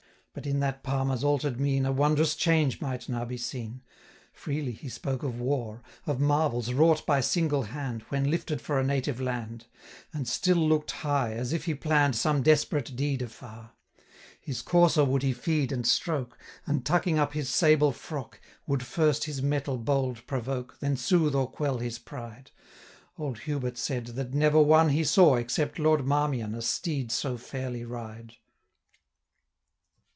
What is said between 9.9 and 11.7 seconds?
And still look'd high, as if